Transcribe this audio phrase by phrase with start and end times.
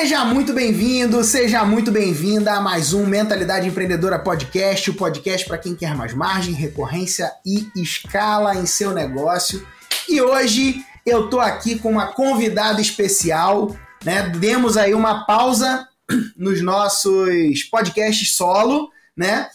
[0.00, 5.58] Seja muito bem-vindo, seja muito bem-vinda a mais um Mentalidade Empreendedora Podcast, o podcast para
[5.58, 9.62] quem quer mais margem, recorrência e escala em seu negócio.
[10.08, 14.30] E hoje eu tô aqui com uma convidada especial, né?
[14.30, 15.86] Demos aí uma pausa
[16.34, 19.50] nos nossos podcasts solo, né?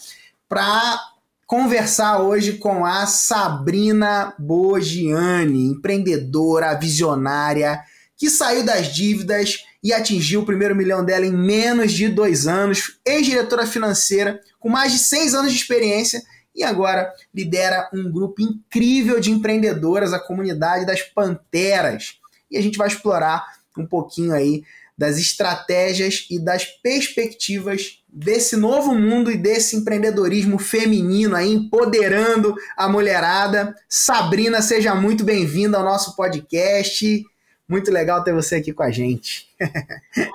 [0.48, 0.96] Para
[1.44, 7.80] conversar hoje com a Sabrina Bogiani, empreendedora, visionária,
[8.16, 12.98] que saiu das dívidas e atingiu o primeiro milhão dela em menos de dois anos,
[13.06, 16.20] ex-diretora financeira, com mais de seis anos de experiência
[16.52, 22.18] e agora lidera um grupo incrível de empreendedoras, a comunidade das Panteras.
[22.50, 23.46] E a gente vai explorar
[23.78, 24.64] um pouquinho aí
[24.98, 32.88] das estratégias e das perspectivas desse novo mundo e desse empreendedorismo feminino aí, empoderando a
[32.88, 33.72] mulherada.
[33.88, 37.24] Sabrina, seja muito bem-vinda ao nosso podcast.
[37.68, 39.48] Muito legal ter você aqui com a gente.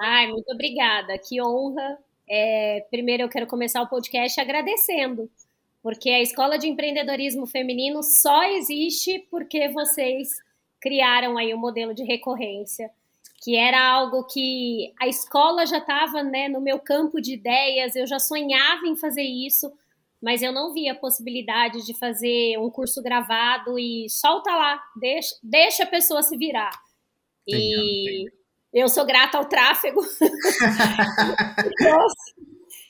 [0.03, 1.17] Ai, muito obrigada.
[1.17, 1.97] Que honra.
[2.29, 5.29] É, primeiro, eu quero começar o podcast agradecendo,
[5.83, 10.29] porque a Escola de Empreendedorismo Feminino só existe porque vocês
[10.79, 12.89] criaram aí o um modelo de recorrência,
[13.43, 18.07] que era algo que a escola já estava né, no meu campo de ideias, eu
[18.07, 19.71] já sonhava em fazer isso,
[20.21, 25.35] mas eu não via a possibilidade de fazer um curso gravado e solta lá, deixa,
[25.43, 26.71] deixa a pessoa se virar.
[27.47, 28.25] E
[28.73, 32.35] eu sou grata ao tráfego que, trouxe,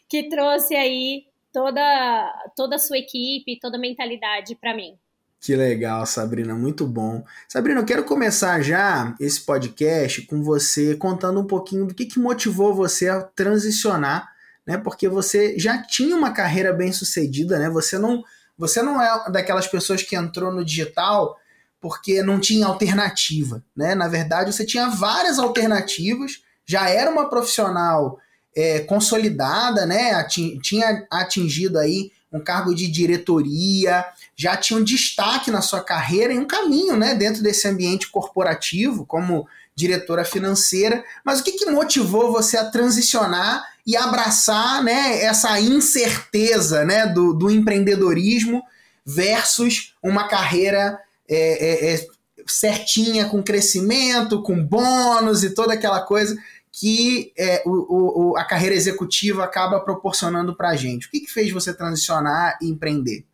[0.08, 4.98] que trouxe aí toda, toda a sua equipe, toda a mentalidade para mim.
[5.40, 7.24] Que legal, Sabrina, muito bom.
[7.48, 12.20] Sabrina, eu quero começar já esse podcast com você contando um pouquinho do que, que
[12.20, 14.30] motivou você a transicionar,
[14.68, 14.78] né?
[14.78, 17.72] Porque você já tinha uma carreira bem sucedida, né?
[17.72, 18.24] Você não,
[18.56, 21.36] você não é daquelas pessoas que entrou no digital
[21.82, 23.96] porque não tinha alternativa, né?
[23.96, 28.20] Na verdade, você tinha várias alternativas, já era uma profissional
[28.56, 30.24] é, consolidada, né?
[30.24, 34.06] Tinha atingido aí um cargo de diretoria,
[34.36, 37.16] já tinha um destaque na sua carreira e um caminho, né?
[37.16, 41.04] Dentro desse ambiente corporativo, como diretora financeira.
[41.26, 45.24] Mas o que, que motivou você a transicionar e abraçar, né?
[45.24, 47.08] Essa incerteza, né?
[47.08, 48.62] Do, do empreendedorismo
[49.04, 51.00] versus uma carreira
[51.32, 52.08] é, é, é,
[52.46, 56.36] certinha, com crescimento, com bônus e toda aquela coisa
[56.72, 61.08] que é, o, o, a carreira executiva acaba proporcionando para a gente.
[61.08, 63.26] O que, que fez você transicionar e empreender?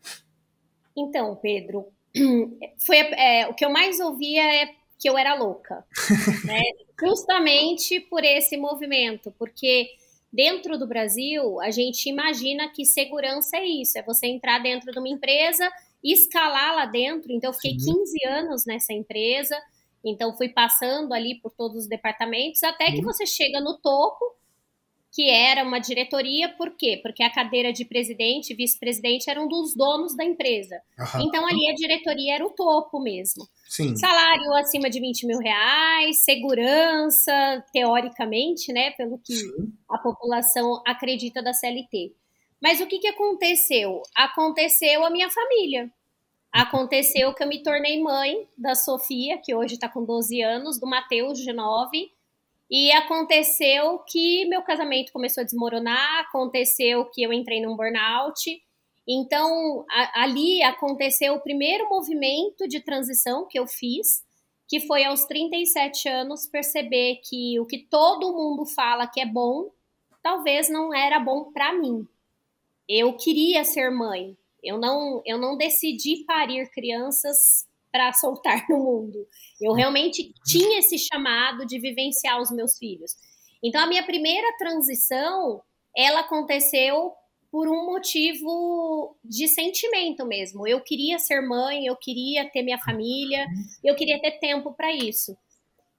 [0.96, 1.86] Então, Pedro,
[2.86, 4.70] foi é, o que eu mais ouvia é
[5.00, 5.86] que eu era louca,
[6.46, 6.62] né?
[7.00, 9.88] justamente por esse movimento, porque
[10.34, 14.98] dentro do Brasil a gente imagina que segurança é isso, é você entrar dentro de
[14.98, 15.70] uma empresa
[16.04, 17.32] escalar lá dentro.
[17.32, 19.58] Então, eu fiquei 15 anos nessa empresa.
[20.06, 24.38] Então, fui passando ali por todos os departamentos, até que você chega no topo,
[25.12, 26.50] que era uma diretoria.
[26.50, 27.00] Por quê?
[27.02, 30.80] Porque a cadeira de presidente e vice-presidente eram dos donos da empresa.
[31.00, 31.28] Uhum.
[31.28, 33.48] Então, ali a diretoria era o topo mesmo.
[33.68, 33.96] Sim.
[33.96, 38.92] Salário acima de 20 mil reais, segurança, teoricamente, né?
[38.92, 39.74] Pelo que Sim.
[39.90, 42.14] a população acredita da CLT.
[42.62, 44.02] Mas o que, que aconteceu?
[44.16, 45.92] Aconteceu a minha família.
[46.52, 50.88] Aconteceu que eu me tornei mãe da Sofia, que hoje está com 12 anos, do
[50.88, 52.12] Matheus, de 9.
[52.70, 58.62] E aconteceu que meu casamento começou a desmoronar, aconteceu que eu entrei num burnout.
[59.08, 64.26] Então, a, ali aconteceu o primeiro movimento de transição que eu fiz,
[64.68, 69.70] que foi aos 37 anos perceber que o que todo mundo fala que é bom,
[70.24, 72.06] talvez não era bom para mim
[72.88, 74.38] eu queria ser mãe.
[74.64, 79.28] Eu não, eu não decidi parir crianças para soltar no mundo.
[79.60, 83.16] Eu realmente tinha esse chamado de vivenciar os meus filhos.
[83.64, 85.62] Então a minha primeira transição,
[85.96, 87.14] ela aconteceu
[87.52, 90.68] por um motivo de sentimento mesmo.
[90.68, 93.48] Eu queria ser mãe, eu queria ter minha família,
[93.84, 95.36] eu queria ter tempo para isso.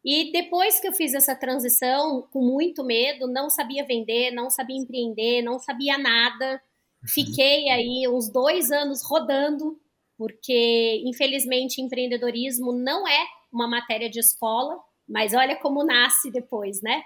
[0.04, 4.76] E depois que eu fiz essa transição, com muito medo, não sabia vender, não sabia
[4.76, 6.62] empreender, não sabia nada,
[7.08, 9.80] Fiquei aí uns dois anos rodando,
[10.16, 14.78] porque infelizmente empreendedorismo não é uma matéria de escola,
[15.08, 17.02] mas olha como nasce depois, né?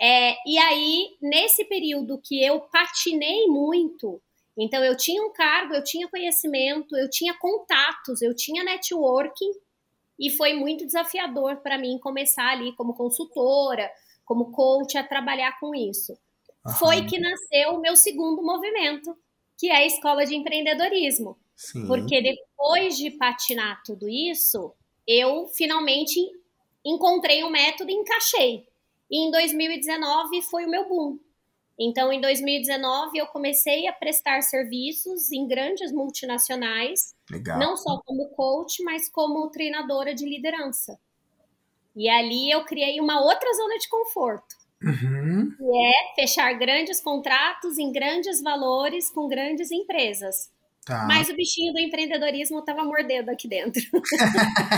[0.00, 4.20] É, e aí, nesse período que eu patinei muito,
[4.56, 9.52] então eu tinha um cargo, eu tinha conhecimento, eu tinha contatos, eu tinha networking,
[10.18, 13.90] e foi muito desafiador para mim começar ali como consultora,
[14.24, 16.16] como coach, a trabalhar com isso.
[16.66, 16.76] Aham.
[16.76, 19.16] Foi que nasceu o meu segundo movimento,
[19.60, 21.38] que é a escola de empreendedorismo.
[21.54, 21.86] Sim.
[21.86, 24.72] Porque depois de patinar tudo isso,
[25.06, 26.18] eu finalmente
[26.82, 28.66] encontrei um método e encaixei.
[29.10, 31.18] E em 2019 foi o meu boom.
[31.78, 37.58] Então, em 2019, eu comecei a prestar serviços em grandes multinacionais, Legal.
[37.58, 40.98] não só como coach, mas como treinadora de liderança.
[41.94, 45.54] E ali eu criei uma outra zona de conforto, uhum.
[45.56, 50.50] que é fechar grandes contratos em grandes valores com grandes empresas.
[50.84, 51.06] Tá.
[51.06, 53.82] Mas o bichinho do empreendedorismo estava mordendo aqui dentro.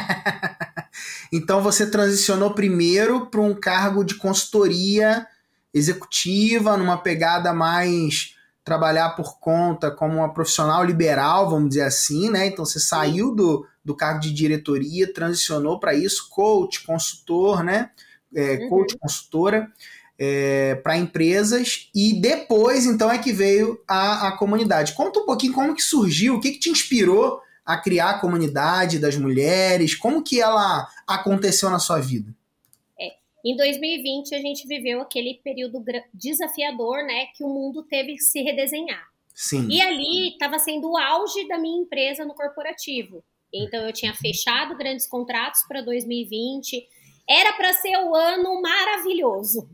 [1.33, 5.27] então você transicionou primeiro para um cargo de consultoria
[5.73, 12.47] executiva, numa pegada mais trabalhar por conta como uma profissional liberal, vamos dizer assim, né?
[12.47, 17.91] Então você saiu do, do cargo de diretoria, transicionou para isso, coach, consultor, né?
[18.34, 18.69] É, uhum.
[18.69, 19.70] Coach, consultora,
[20.19, 24.94] é, para empresas, e depois então é que veio a, a comunidade.
[24.94, 28.99] Conta um pouquinho como que surgiu, o que, que te inspirou a criar a comunidade
[28.99, 32.34] das mulheres, como que ela aconteceu na sua vida?
[33.44, 35.82] Em 2020, a gente viveu aquele período
[36.14, 39.05] desafiador, né, que o mundo teve que se redesenhar.
[39.34, 39.67] Sim.
[39.69, 43.25] E ali estava sendo o auge da minha empresa no corporativo.
[43.52, 46.87] Então, eu tinha fechado grandes contratos para 2020.
[47.32, 49.67] Era para ser o ano maravilhoso.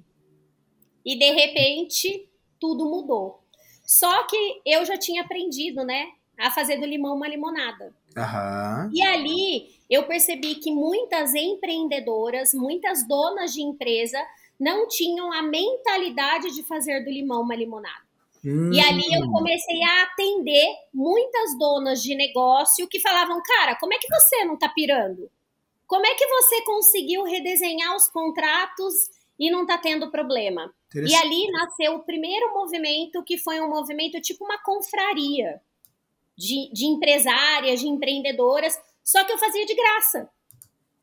[1.05, 2.29] E, de repente,
[2.61, 3.43] tudo mudou.
[3.85, 6.09] Só que eu já tinha aprendido, né,
[6.39, 7.93] a fazer do limão uma limonada.
[8.17, 8.91] Uhum.
[8.93, 14.19] E ali eu percebi que muitas empreendedoras, muitas donas de empresa,
[14.61, 18.07] não tinham a mentalidade de fazer do limão uma limonada.
[18.45, 18.73] Hum.
[18.73, 23.99] E ali eu comecei a atender muitas donas de negócio que falavam: Cara, como é
[23.99, 25.29] que você não tá pirando?
[25.89, 30.73] Como é que você conseguiu redesenhar os contratos e não tá tendo problema?
[30.95, 35.61] E ali nasceu o primeiro movimento, que foi um movimento tipo uma confraria
[36.37, 40.31] de, de empresárias, de empreendedoras, só que eu fazia de graça.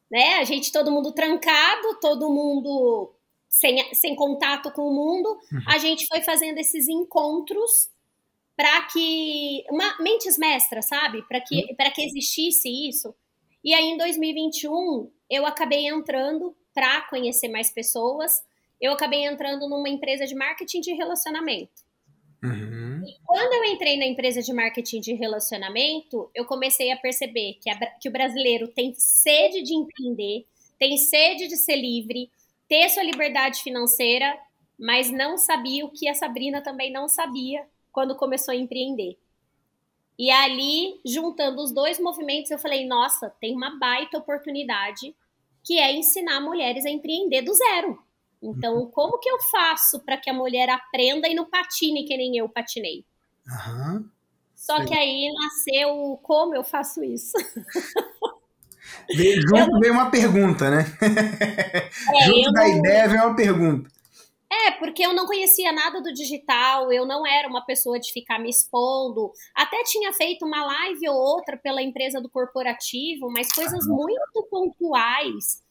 [0.09, 0.35] Né?
[0.35, 3.11] A gente, todo mundo trancado, todo mundo
[3.49, 5.63] sem, sem contato com o mundo, uhum.
[5.67, 7.89] a gente foi fazendo esses encontros
[8.55, 9.63] para que.
[9.69, 11.23] Uma, mentes mestras, sabe?
[11.23, 11.91] Para que, uhum.
[11.93, 13.15] que existisse isso.
[13.65, 18.31] E aí, em 2021, eu acabei entrando para conhecer mais pessoas.
[18.79, 21.83] Eu acabei entrando numa empresa de marketing de relacionamento.
[22.44, 23.03] Uhum.
[23.07, 27.67] E quando eu entrei na empresa de marketing de relacionamento, eu comecei a perceber que,
[27.71, 30.45] a, que o brasileiro tem sede de empreender,
[30.77, 32.29] tem sede de ser livre,
[32.69, 34.38] ter sua liberdade financeira,
[34.77, 39.17] mas não sabia o que a Sabrina também não sabia quando começou a empreender.
[40.17, 45.15] E ali, juntando os dois movimentos, eu falei: nossa, tem uma baita oportunidade
[45.63, 48.00] que é ensinar mulheres a empreender do zero.
[48.41, 48.91] Então, uhum.
[48.91, 52.47] como que eu faço para que a mulher aprenda e não patine que nem eu
[52.47, 53.03] patinei?
[53.47, 54.07] Uhum.
[54.56, 54.85] Só Sim.
[54.85, 57.33] que aí nasceu como eu faço isso.
[59.13, 59.79] Veio, junto eu...
[59.79, 60.85] veio uma pergunta, né?
[62.13, 62.77] É, junto da não...
[62.77, 63.89] ideia veio uma pergunta.
[64.67, 68.39] É, porque eu não conhecia nada do digital, eu não era uma pessoa de ficar
[68.39, 69.31] me expondo.
[69.53, 75.65] Até tinha feito uma live ou outra pela empresa do corporativo, mas coisas muito pontuais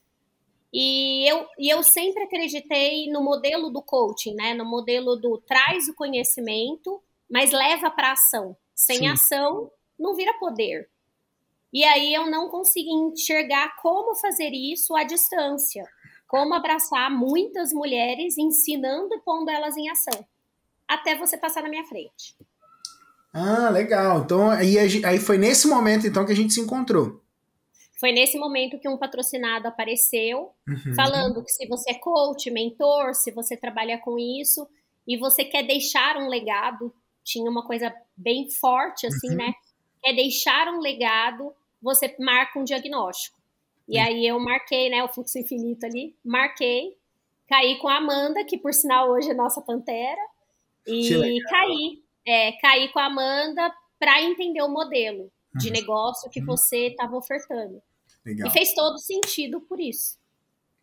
[0.76, 4.54] e eu, e eu sempre acreditei no modelo do coaching, né?
[4.54, 7.00] No modelo do traz o conhecimento,
[7.31, 8.56] mas leva para ação.
[8.75, 9.06] Sem Sim.
[9.06, 10.90] ação, não vira poder.
[11.72, 15.84] E aí eu não consegui enxergar como fazer isso à distância.
[16.26, 20.26] Como abraçar muitas mulheres ensinando e pondo elas em ação.
[20.88, 22.36] Até você passar na minha frente.
[23.32, 24.20] Ah, legal.
[24.20, 27.20] Então aí, aí foi nesse momento então que a gente se encontrou.
[27.98, 30.94] Foi nesse momento que um patrocinado apareceu, uhum.
[30.94, 34.69] falando que se você é coach, mentor, se você trabalha com isso
[35.06, 39.36] e você quer deixar um legado, tinha uma coisa bem forte assim, uhum.
[39.36, 39.54] né?
[40.02, 43.38] Quer deixar um legado, você marca um diagnóstico.
[43.88, 44.05] E uhum.
[44.05, 46.96] aí eu marquei, né, o fluxo infinito ali, marquei,
[47.48, 50.20] caí com a Amanda, que por sinal hoje é nossa pantera,
[50.86, 55.72] e caí, é, caí com a Amanda para entender o modelo de uhum.
[55.72, 56.46] negócio que uhum.
[56.46, 57.81] você estava ofertando.
[58.24, 58.48] Legal.
[58.48, 60.19] E fez todo sentido por isso.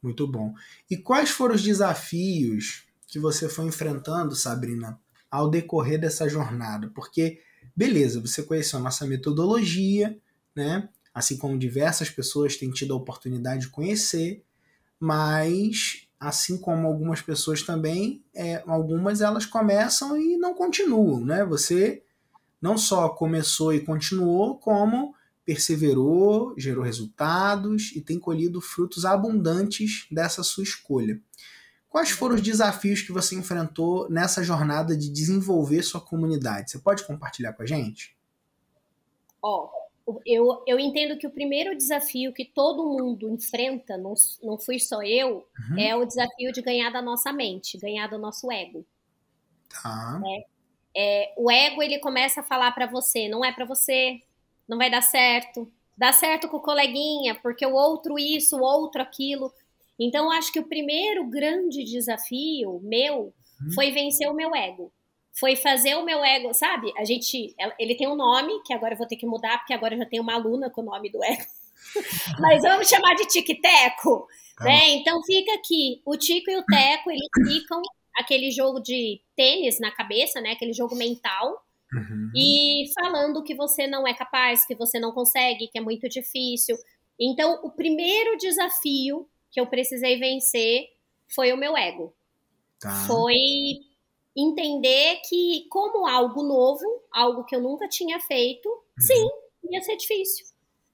[0.02, 0.54] Muito bom.
[0.90, 6.90] E quais foram os desafios que você foi enfrentando, Sabrina, ao decorrer dessa jornada?
[6.96, 7.42] Porque,
[7.76, 10.18] beleza, você conheceu a nossa metodologia,
[10.56, 10.90] né?
[11.14, 14.44] Assim como diversas pessoas têm tido a oportunidade de conhecer,
[15.00, 21.44] mas assim como algumas pessoas também, é, algumas elas começam e não continuam, né?
[21.46, 22.04] Você
[22.62, 30.44] não só começou e continuou, como perseverou, gerou resultados e tem colhido frutos abundantes dessa
[30.44, 31.20] sua escolha.
[31.90, 36.72] Quais foram os desafios que você enfrentou nessa jornada de desenvolver sua comunidade?
[36.72, 38.16] Você pode compartilhar com a gente?
[39.42, 39.81] Ó, oh,
[40.26, 45.02] eu, eu entendo que o primeiro desafio que todo mundo enfrenta, não, não fui só
[45.04, 45.80] eu, uhum.
[45.80, 48.86] é o desafio de ganhar da nossa mente, ganhar do nosso ego.
[49.70, 50.22] Tá.
[50.26, 50.46] É,
[50.96, 54.22] é, o ego ele começa a falar para você, não é para você,
[54.68, 59.02] não vai dar certo, dá certo com o coleguinha, porque o outro isso, o outro
[59.02, 59.54] aquilo.
[60.00, 63.72] Então, acho que o primeiro grande desafio meu uhum.
[63.74, 64.92] foi vencer o meu ego.
[65.34, 66.92] Foi fazer o meu ego, sabe?
[66.98, 69.98] A gente, ele tem um nome que agora eu vou ter que mudar, porque agora
[69.98, 71.46] já tem uma aluna com o nome do ego.
[72.40, 74.66] Mas vamos chamar de tic-teco, tá.
[74.66, 74.90] né?
[74.90, 77.82] Então fica aqui, o Tico e o Teco, eles ficam
[78.16, 80.52] aquele jogo de tênis na cabeça, né?
[80.52, 81.64] Aquele jogo mental.
[81.94, 82.32] Uhum.
[82.36, 86.78] E falando que você não é capaz, que você não consegue, que é muito difícil.
[87.20, 90.90] Então, o primeiro desafio que eu precisei vencer
[91.28, 92.14] foi o meu ego.
[92.80, 93.06] Tá.
[93.08, 93.36] Foi
[94.36, 98.84] entender que, como algo novo, algo que eu nunca tinha feito, uhum.
[99.00, 99.30] sim,
[99.70, 100.46] ia ser difícil.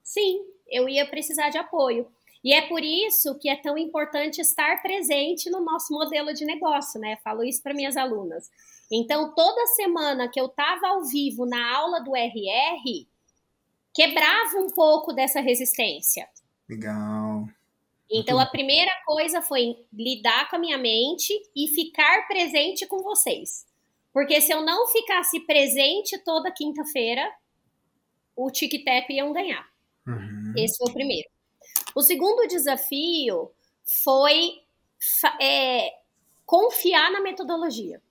[0.03, 2.07] Sim, eu ia precisar de apoio.
[2.43, 6.99] E é por isso que é tão importante estar presente no nosso modelo de negócio,
[6.99, 7.17] né?
[7.23, 8.49] Falo isso para minhas alunas.
[8.91, 13.07] Então, toda semana que eu estava ao vivo na aula do RR,
[13.93, 16.27] quebrava um pouco dessa resistência.
[16.69, 17.26] Legal.
[18.09, 23.65] Então, a primeira coisa foi lidar com a minha mente e ficar presente com vocês.
[24.13, 27.29] Porque se eu não ficasse presente toda quinta-feira,
[28.35, 29.67] o tic-tac iam ganhar.
[30.07, 30.53] Uhum.
[30.55, 31.29] Esse foi o primeiro.
[31.93, 33.51] O segundo desafio
[34.03, 34.61] foi
[35.41, 35.93] é,
[36.45, 38.01] confiar na metodologia.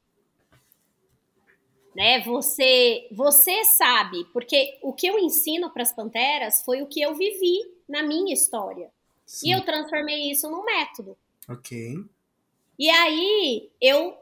[1.94, 2.20] Né?
[2.20, 7.14] Você, você sabe, porque o que eu ensino para as panteras foi o que eu
[7.14, 8.92] vivi na minha história.
[9.26, 9.48] Sim.
[9.48, 11.18] E eu transformei isso num método.
[11.48, 11.96] Ok.
[12.78, 14.16] E aí eu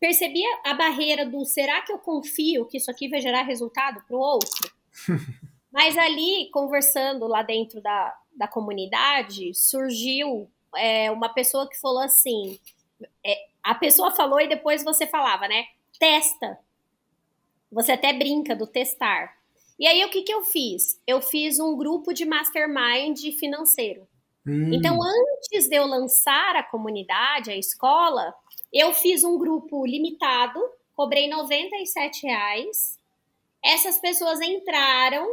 [0.00, 4.16] percebi a barreira do será que eu confio que isso aqui vai gerar resultado para
[4.16, 4.72] o outro?
[5.70, 12.58] Mas ali, conversando lá dentro da, da comunidade, surgiu é, uma pessoa que falou assim:
[13.24, 15.66] é, a pessoa falou e depois você falava, né?
[15.98, 16.58] Testa.
[17.70, 19.36] Você até brinca do testar.
[19.78, 21.00] E aí, o que, que eu fiz?
[21.06, 24.08] Eu fiz um grupo de mastermind financeiro.
[24.48, 24.72] Hum.
[24.72, 28.34] Então, antes de eu lançar a comunidade, a escola,
[28.72, 30.58] eu fiz um grupo limitado,
[30.96, 32.98] cobrei 97 reais.
[33.62, 35.26] Essas pessoas entraram,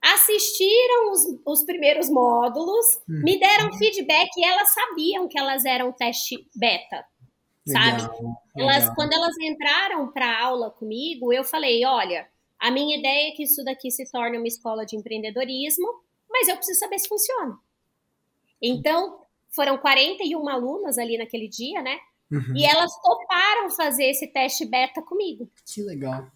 [0.00, 3.20] assistiram os, os primeiros módulos, hum.
[3.22, 7.04] me deram feedback e elas sabiam que elas eram teste beta.
[7.66, 8.00] Sabe?
[8.00, 8.94] Legal, elas, legal.
[8.94, 12.26] Quando elas entraram para aula comigo, eu falei: olha,
[12.58, 15.86] a minha ideia é que isso daqui se torne uma escola de empreendedorismo,
[16.30, 17.58] mas eu preciso saber se funciona.
[18.60, 19.20] Então,
[19.50, 21.98] foram 41 alunas ali naquele dia, né?
[22.30, 22.56] Uhum.
[22.56, 25.48] E elas toparam fazer esse teste beta comigo.
[25.64, 26.26] Que legal.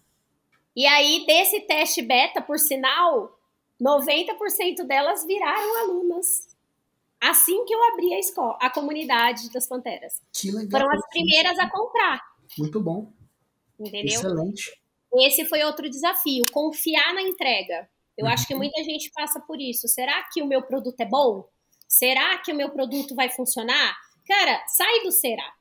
[0.75, 3.37] E aí, desse teste beta, por sinal,
[3.81, 6.47] 90% delas viraram alunas.
[7.19, 10.21] Assim que eu abri a escola, a comunidade das Panteras.
[10.33, 10.81] Que legal.
[10.81, 12.19] Foram as primeiras a comprar.
[12.57, 13.11] Muito bom.
[13.79, 14.15] Entendeu?
[14.15, 14.81] Excelente.
[15.19, 17.87] Esse foi outro desafio, confiar na entrega.
[18.17, 18.31] Eu uhum.
[18.31, 19.87] acho que muita gente passa por isso.
[19.87, 21.47] Será que o meu produto é bom?
[21.91, 23.97] Será que o meu produto vai funcionar?
[24.25, 25.53] Cara, sai do será.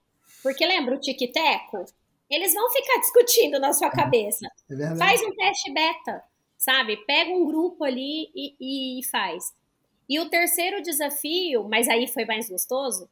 [0.45, 1.85] Porque lembra o tic-teco?
[2.31, 4.47] Eles vão ficar discutindo na sua cabeça.
[4.71, 6.23] É faz um teste beta,
[6.57, 6.99] sabe?
[6.99, 9.53] Pega um grupo ali e, e faz.
[10.09, 13.11] E o terceiro desafio, mas aí foi mais gostoso,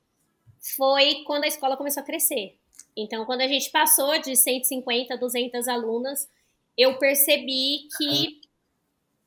[0.76, 2.56] foi quando a escola começou a crescer.
[2.96, 6.28] Então, quando a gente passou de 150 a 200 alunas,
[6.76, 8.37] eu percebi que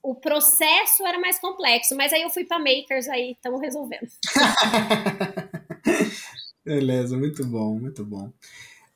[0.03, 4.08] o processo era mais complexo, mas aí eu fui para makers, aí estamos resolvendo.
[6.65, 8.31] Beleza, muito bom, muito bom.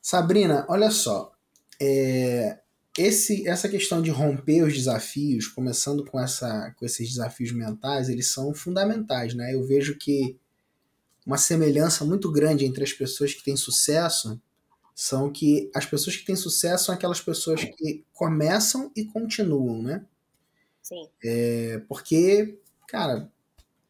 [0.00, 1.32] Sabrina, olha só,
[1.80, 2.58] é,
[2.96, 8.30] esse, essa questão de romper os desafios, começando com, essa, com esses desafios mentais, eles
[8.30, 9.54] são fundamentais, né?
[9.54, 10.36] Eu vejo que
[11.26, 14.40] uma semelhança muito grande entre as pessoas que têm sucesso
[14.94, 20.06] são que as pessoas que têm sucesso são aquelas pessoas que começam e continuam, né?
[20.86, 21.08] Sim.
[21.24, 23.28] É, porque, cara,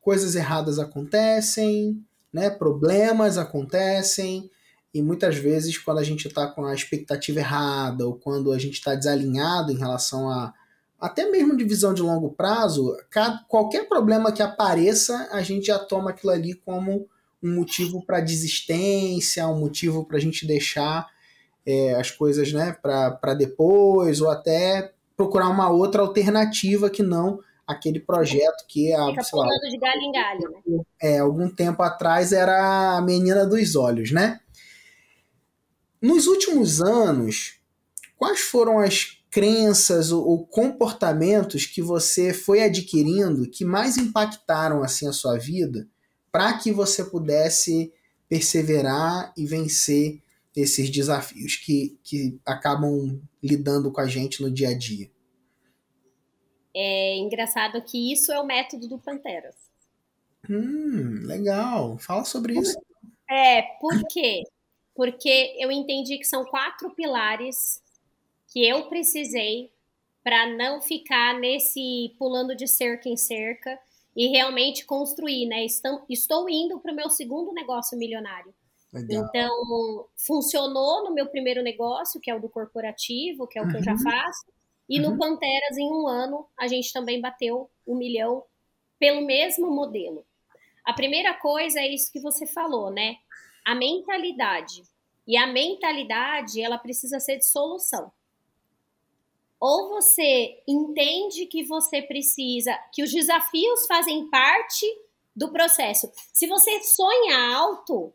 [0.01, 2.49] coisas erradas acontecem, né?
[2.49, 4.51] Problemas acontecem.
[4.95, 8.75] E muitas vezes, quando a gente está com a expectativa errada, ou quando a gente
[8.75, 10.55] está desalinhado em relação a
[10.99, 12.97] até mesmo de visão de longo prazo,
[13.47, 17.07] qualquer problema que apareça, a gente já toma aquilo ali como
[17.43, 21.07] um motivo para desistência, um motivo para a gente deixar
[21.67, 27.99] é, as coisas né, para depois, ou até procurar uma outra alternativa que não aquele
[27.99, 30.83] projeto que a Fica sei lá, de galho em galho, né?
[31.03, 34.41] É, algum tempo atrás era a menina dos olhos, né?
[36.01, 37.59] Nos últimos anos,
[38.17, 45.09] quais foram as crenças ou, ou, comportamentos que você foi adquirindo que mais impactaram assim
[45.09, 45.87] a sua vida
[46.31, 47.93] para que você pudesse
[48.29, 50.23] perseverar e vencer
[50.57, 55.11] esses desafios que, que acabam lidando com a gente no dia a dia?
[56.75, 59.55] É engraçado que isso é o método do Panteras.
[60.49, 61.99] Hum, legal.
[61.99, 62.79] Fala sobre isso.
[63.29, 64.45] É, por quê?
[64.95, 67.83] Porque eu entendi que são quatro pilares
[68.49, 69.71] que eu precisei
[70.25, 73.79] para não ficar nesse pulando de cerca em cerca
[74.15, 75.65] e realmente construir, né?
[75.65, 78.55] Estou, estou indo para o meu segundo negócio milionário.
[79.01, 79.27] Legal.
[79.29, 83.71] Então, funcionou no meu primeiro negócio, que é o do corporativo, que é o uhum.
[83.71, 83.99] que eu já uhum.
[83.99, 84.47] faço.
[84.89, 85.11] E uhum.
[85.11, 88.45] no Panteras, em um ano, a gente também bateu um milhão
[88.99, 90.25] pelo mesmo modelo.
[90.85, 93.17] A primeira coisa é isso que você falou, né?
[93.65, 94.83] A mentalidade.
[95.27, 98.13] E a mentalidade, ela precisa ser de solução.
[99.59, 104.87] Ou você entende que você precisa, que os desafios fazem parte
[105.35, 106.11] do processo.
[106.33, 108.13] Se você sonha alto,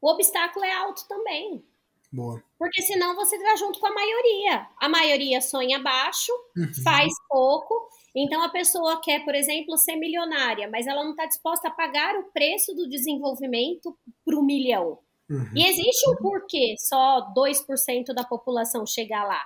[0.00, 1.64] o obstáculo é alto também.
[2.12, 2.42] Boa.
[2.58, 4.66] Porque senão você está junto com a maioria.
[4.78, 6.72] A maioria sonha baixo, uhum.
[6.82, 7.88] faz pouco.
[8.14, 12.16] Então a pessoa quer, por exemplo, ser milionária, mas ela não está disposta a pagar
[12.16, 14.98] o preço do desenvolvimento para o milhão.
[15.28, 15.50] Uhum.
[15.54, 19.44] E existe um porquê só 2% da população chegar lá.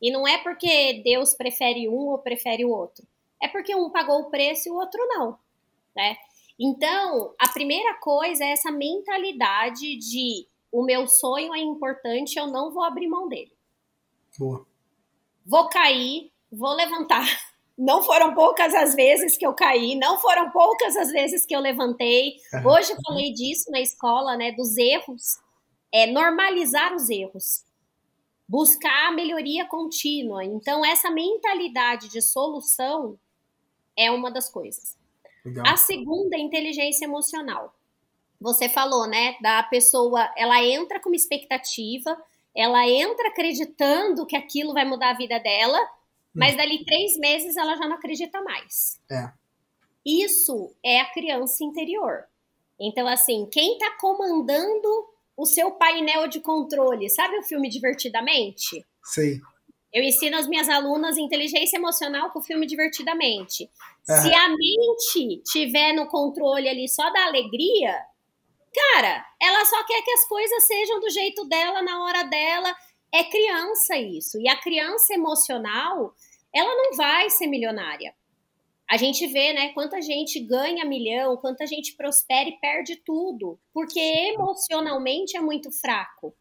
[0.00, 3.04] E não é porque Deus prefere um ou prefere o outro.
[3.42, 5.38] É porque um pagou o preço e o outro não.
[5.94, 6.16] Né?
[6.58, 12.72] Então, a primeira coisa é essa mentalidade de o meu sonho é importante, eu não
[12.72, 13.52] vou abrir mão dele.
[14.36, 14.66] Boa.
[15.46, 17.24] Vou cair, vou levantar.
[17.76, 21.58] Não foram poucas as vezes que eu caí, não foram poucas as vezes que eu
[21.58, 22.36] levantei.
[22.64, 25.40] Hoje eu falei disso na escola, né, dos erros.
[25.92, 27.64] É normalizar os erros.
[28.48, 30.44] Buscar a melhoria contínua.
[30.44, 33.18] Então, essa mentalidade de solução
[33.98, 34.96] é uma das coisas.
[35.44, 35.64] Legal.
[35.66, 37.74] A segunda é inteligência emocional
[38.44, 42.14] você falou, né, da pessoa, ela entra com uma expectativa,
[42.54, 45.78] ela entra acreditando que aquilo vai mudar a vida dela,
[46.34, 46.56] mas hum.
[46.58, 49.00] dali três meses ela já não acredita mais.
[49.10, 49.32] É.
[50.04, 52.24] Isso é a criança interior.
[52.78, 58.84] Então, assim, quem tá comandando o seu painel de controle, sabe o filme Divertidamente?
[59.02, 59.40] Sei.
[59.94, 63.70] Eu ensino as minhas alunas inteligência emocional com o filme Divertidamente.
[64.08, 64.16] Uhum.
[64.16, 67.96] Se a mente tiver no controle ali só da alegria,
[68.74, 72.74] Cara, ela só quer que as coisas sejam do jeito dela, na hora dela.
[73.12, 74.40] É criança isso.
[74.40, 76.12] E a criança emocional,
[76.52, 78.12] ela não vai ser milionária.
[78.90, 84.00] A gente vê, né, quanta gente ganha milhão, quanta gente prospera e perde tudo, porque
[84.00, 86.34] emocionalmente é muito fraco.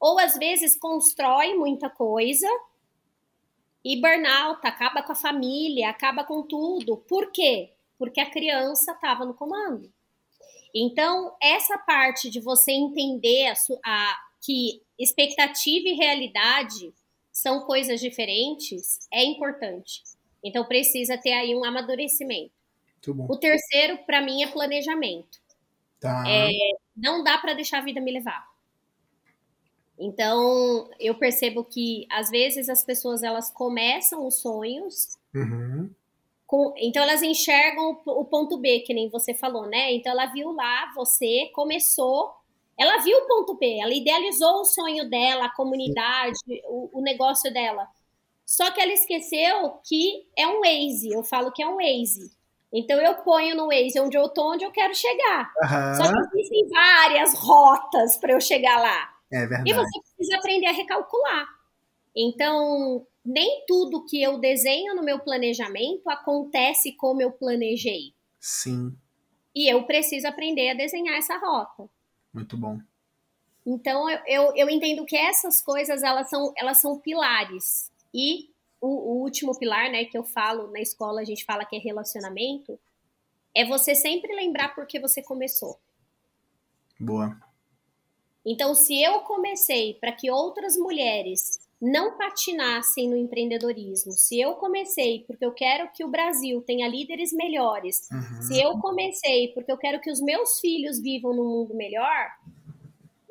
[0.00, 2.48] Ou às vezes constrói muita coisa
[3.84, 6.96] e burnout, acaba com a família, acaba com tudo.
[6.96, 7.72] Por quê?
[7.98, 9.92] Porque a criança estava no comando.
[10.74, 16.92] Então, essa parte de você entender a, a, que expectativa e realidade
[17.30, 20.02] são coisas diferentes é importante.
[20.42, 22.52] Então, precisa ter aí um amadurecimento.
[23.28, 25.40] O terceiro, para mim, é planejamento.
[26.00, 26.24] Tá.
[26.26, 26.48] É,
[26.96, 28.51] não dá para deixar a vida me levar.
[29.98, 35.90] Então, eu percebo que às vezes as pessoas elas começam os sonhos uhum.
[36.52, 39.90] Com, então elas enxergam o, o, ponto B, que nem você falou, né?
[39.94, 42.30] Então ela viu lá, você começou,
[42.78, 46.36] ela viu o ponto B, ela idealizou o sonho dela, a comunidade,
[46.68, 47.88] o, o negócio dela.
[48.44, 52.30] Só que ela esqueceu que é um Waze, eu falo que é um Waze.
[52.70, 55.50] Então eu ponho no Waze onde eu tô, onde eu quero chegar.
[55.62, 55.94] Uhum.
[55.94, 59.11] Só que existem várias rotas para eu chegar lá.
[59.32, 59.70] É verdade.
[59.70, 61.48] E você precisa aprender a recalcular.
[62.14, 68.12] Então, nem tudo que eu desenho no meu planejamento acontece como eu planejei.
[68.38, 68.94] Sim.
[69.54, 71.88] E eu preciso aprender a desenhar essa rota.
[72.32, 72.78] Muito bom.
[73.64, 77.92] Então eu, eu, eu entendo que essas coisas elas são, elas são pilares.
[78.12, 81.76] E o, o último pilar, né, que eu falo na escola, a gente fala que
[81.76, 82.78] é relacionamento,
[83.54, 85.78] é você sempre lembrar por que você começou.
[86.98, 87.38] Boa.
[88.44, 94.12] Então, se eu comecei para que outras mulheres não patinassem no empreendedorismo.
[94.12, 98.42] Se eu comecei porque eu quero que o Brasil tenha líderes melhores, uhum.
[98.42, 102.30] se eu comecei porque eu quero que os meus filhos vivam num mundo melhor,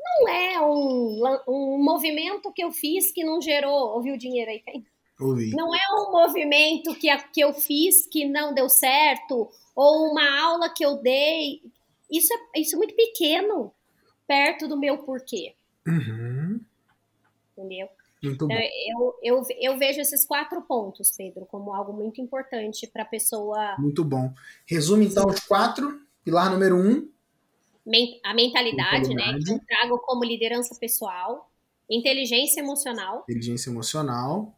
[0.03, 3.95] não é um, um movimento que eu fiz que não gerou.
[3.95, 4.83] Ouviu o dinheiro aí?
[5.17, 5.51] Ouvi.
[5.51, 10.69] Não é um movimento que, que eu fiz que não deu certo, ou uma aula
[10.69, 11.61] que eu dei.
[12.11, 13.71] Isso é, isso é muito pequeno
[14.31, 15.55] perto do meu porquê.
[15.85, 16.61] Uhum.
[17.51, 17.89] Entendeu?
[18.39, 18.47] Bom.
[18.51, 23.75] Eu, eu, eu vejo esses quatro pontos, Pedro, como algo muito importante para a pessoa.
[23.77, 24.33] Muito bom.
[24.65, 25.99] Resume então os quatro.
[26.23, 27.09] Pilar número um.
[28.23, 29.15] A mentalidade, mentalidade.
[29.15, 29.39] né?
[29.43, 31.51] Que eu trago como liderança pessoal.
[31.89, 33.25] Inteligência emocional.
[33.27, 34.55] Inteligência emocional.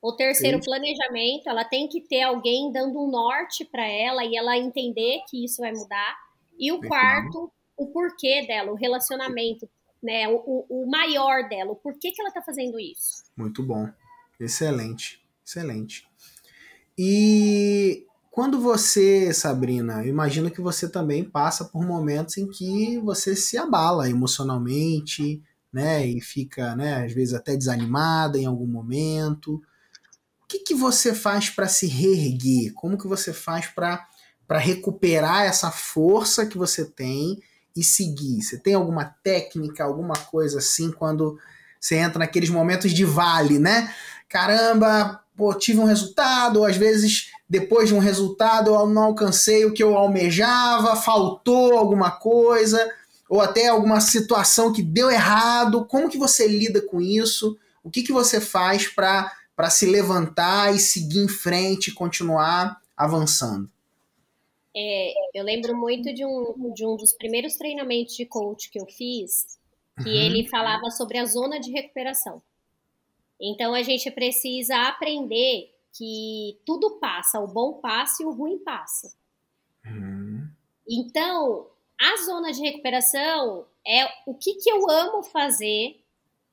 [0.00, 0.64] O terceiro, Sim.
[0.64, 1.48] planejamento.
[1.48, 5.60] Ela tem que ter alguém dando um norte para ela e ela entender que isso
[5.60, 6.16] vai mudar.
[6.56, 9.68] E o quarto, o porquê dela, o relacionamento
[10.02, 13.24] né, o, o maior dela, o porquê que ela está fazendo isso.
[13.36, 13.88] Muito bom,
[14.38, 16.06] excelente, excelente.
[16.96, 23.58] E quando você, Sabrina, imagino que você também passa por momentos em que você se
[23.58, 29.56] abala emocionalmente, né, e fica, né, às vezes até desanimada em algum momento.
[30.42, 32.72] O que, que você faz para se reerguer?
[32.72, 34.08] Como que você faz para
[34.58, 37.38] recuperar essa força que você tem
[37.78, 38.42] e seguir?
[38.42, 41.38] Você tem alguma técnica, alguma coisa assim, quando
[41.80, 43.94] você entra naqueles momentos de vale, né?
[44.28, 49.64] Caramba, pô, tive um resultado, ou às vezes depois de um resultado eu não alcancei
[49.64, 52.90] o que eu almejava, faltou alguma coisa,
[53.28, 55.84] ou até alguma situação que deu errado.
[55.86, 57.56] Como que você lida com isso?
[57.82, 63.70] O que, que você faz para se levantar e seguir em frente continuar avançando?
[64.80, 68.86] É, eu lembro muito de um, de um dos primeiros treinamentos de coach que eu
[68.86, 69.58] fiz,
[70.00, 70.14] que uhum.
[70.14, 72.40] ele falava sobre a zona de recuperação.
[73.40, 79.12] Então a gente precisa aprender que tudo passa, o bom passa e o ruim passa.
[79.84, 80.48] Uhum.
[80.88, 81.66] Então,
[82.00, 86.00] a zona de recuperação é o que, que eu amo fazer,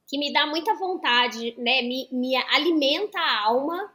[0.08, 1.84] que me dá muita vontade, né?
[1.84, 3.94] Me, me alimenta a alma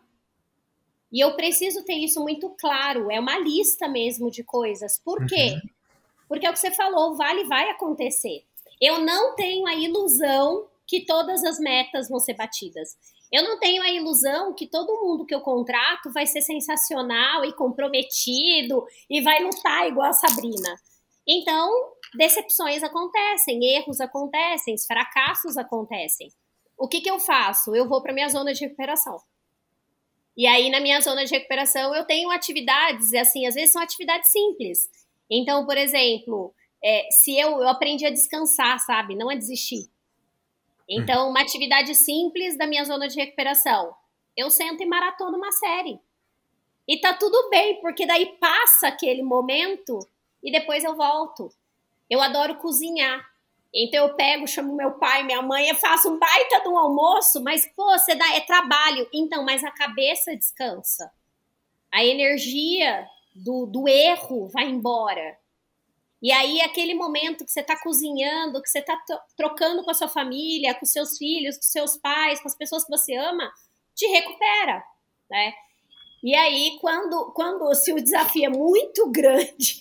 [1.13, 3.11] e eu preciso ter isso muito claro.
[3.11, 5.01] É uma lista mesmo de coisas.
[5.05, 5.55] Por quê?
[5.55, 5.71] Uhum.
[6.29, 8.45] Porque é o que você falou, o vale vai acontecer.
[8.81, 12.97] Eu não tenho a ilusão que todas as metas vão ser batidas.
[13.33, 17.53] Eu não tenho a ilusão que todo mundo que eu contrato vai ser sensacional e
[17.53, 20.81] comprometido e vai lutar igual a Sabrina.
[21.27, 26.29] Então, decepções acontecem, erros acontecem, fracassos acontecem.
[26.77, 27.75] O que, que eu faço?
[27.75, 29.21] Eu vou para minha zona de recuperação.
[30.41, 34.31] E aí, na minha zona de recuperação, eu tenho atividades, assim, às vezes são atividades
[34.31, 34.89] simples.
[35.29, 39.15] Então, por exemplo, é, se eu, eu aprendi a descansar, sabe?
[39.15, 39.91] Não a desistir.
[40.89, 43.95] Então, uma atividade simples da minha zona de recuperação.
[44.35, 46.01] Eu sento e maratono uma série.
[46.89, 49.99] E tá tudo bem, porque daí passa aquele momento
[50.43, 51.53] e depois eu volto.
[52.09, 53.30] Eu adoro cozinhar.
[53.73, 57.67] Então eu pego, chamo meu pai, minha mãe, eu faço um baita um almoço, mas
[57.75, 59.09] pô, você dá é trabalho.
[59.13, 61.11] Então, mas a cabeça descansa.
[61.93, 65.39] A energia do, do erro vai embora.
[66.23, 69.01] E aí, aquele momento que você está cozinhando, que você está
[69.37, 72.91] trocando com a sua família, com seus filhos, com seus pais, com as pessoas que
[72.91, 73.51] você ama,
[73.95, 74.85] te recupera,
[75.31, 75.55] né?
[76.23, 79.79] E aí, quando, quando se o desafio é muito grande,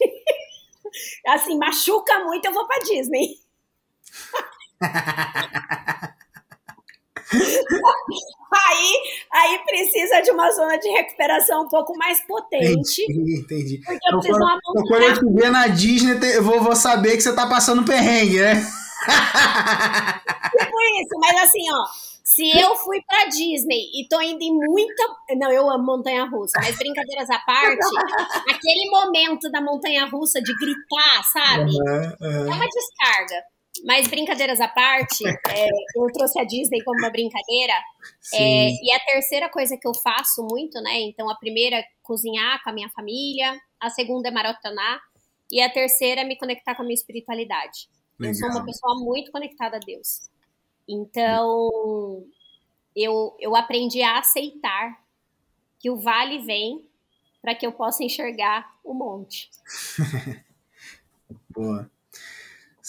[1.27, 3.37] assim, machuca muito, eu vou para Disney.
[8.69, 8.93] Aí,
[9.31, 13.03] aí precisa de uma zona de recuperação um pouco mais potente.
[13.03, 13.81] Entendi, entendi.
[13.85, 17.15] Porque eu preciso quando, então, quando eu te ver na Disney, eu vou, vou saber
[17.15, 18.55] que você tá passando perrengue, né?
[18.55, 18.67] tipo
[21.01, 21.85] isso, mas assim, ó,
[22.23, 25.03] se eu fui pra Disney e tô indo em muita.
[25.37, 27.79] Não, eu amo montanha russa, mas brincadeiras à parte,
[28.49, 31.71] aquele momento da montanha russa de gritar, sabe?
[31.71, 32.53] Uhum, uhum.
[32.53, 33.43] É uma descarga.
[33.85, 37.73] Mas brincadeiras à parte, é, eu trouxe a Disney como uma brincadeira.
[38.33, 40.99] É, e a terceira coisa que eu faço muito, né?
[41.01, 44.99] Então, a primeira é cozinhar com a minha família, a segunda é maratonar,
[45.51, 47.89] e a terceira é me conectar com a minha espiritualidade.
[48.19, 48.33] Legal.
[48.33, 50.29] Eu sou uma pessoa muito conectada a Deus.
[50.87, 52.25] Então,
[52.95, 55.01] eu, eu aprendi a aceitar
[55.79, 56.85] que o vale vem
[57.41, 59.49] para que eu possa enxergar o monte.
[61.49, 61.89] Boa.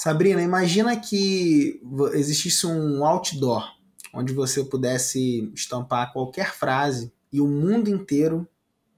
[0.03, 1.79] Sabrina, imagina que
[2.15, 3.71] existisse um outdoor
[4.15, 8.49] onde você pudesse estampar qualquer frase e o mundo inteiro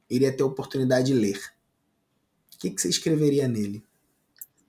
[0.09, 1.39] iria ter a oportunidade de ler.
[2.55, 3.85] O que, que você escreveria nele?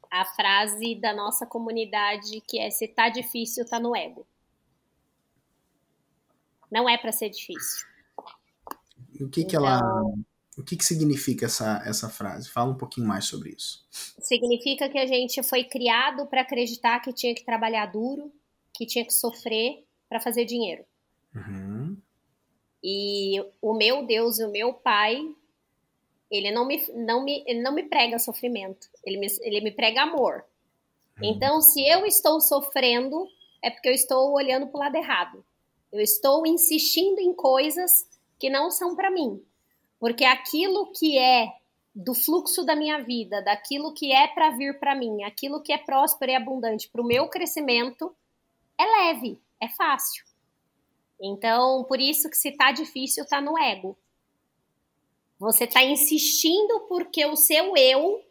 [0.09, 4.25] A frase da nossa comunidade que é: se tá difícil, tá no ego.
[6.71, 7.85] Não é para ser difícil.
[9.13, 10.25] E o que, então, que ela então,
[10.57, 12.49] o que, que significa essa, essa frase?
[12.49, 13.85] Fala um pouquinho mais sobre isso.
[13.89, 18.31] Significa que a gente foi criado para acreditar que tinha que trabalhar duro,
[18.73, 20.83] que tinha que sofrer para fazer dinheiro.
[21.35, 21.97] Uhum.
[22.83, 25.17] E o meu Deus e o meu Pai,
[26.29, 30.03] ele não me, não me, ele não me prega sofrimento, ele me, ele me prega
[30.03, 30.45] amor.
[31.19, 31.29] Uhum.
[31.29, 33.27] Então, se eu estou sofrendo,
[33.63, 35.43] é porque eu estou olhando para o lado errado.
[35.91, 39.41] Eu estou insistindo em coisas que não são para mim.
[40.03, 41.47] Porque aquilo que é
[41.95, 45.77] do fluxo da minha vida, daquilo que é para vir para mim, aquilo que é
[45.77, 48.13] próspero e abundante para o meu crescimento,
[48.77, 50.25] é leve, é fácil.
[51.21, 53.97] Então, por isso que se tá difícil, tá no ego.
[55.39, 58.21] Você tá insistindo porque o seu eu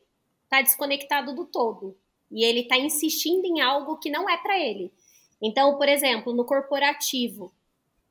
[0.50, 1.96] tá desconectado do todo.
[2.30, 4.92] E ele tá insistindo em algo que não é para ele.
[5.40, 7.50] Então, por exemplo, no corporativo,